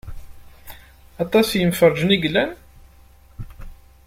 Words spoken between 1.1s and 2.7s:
Aṭas n yemferrǧen i yellan.